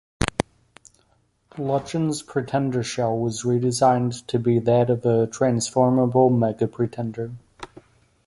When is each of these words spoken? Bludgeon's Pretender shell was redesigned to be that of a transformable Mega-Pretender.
Bludgeon's 1.55 2.23
Pretender 2.23 2.81
shell 2.81 3.15
was 3.15 3.43
redesigned 3.43 4.25
to 4.25 4.39
be 4.39 4.57
that 4.57 4.89
of 4.89 5.05
a 5.05 5.27
transformable 5.27 6.35
Mega-Pretender. 6.35 7.33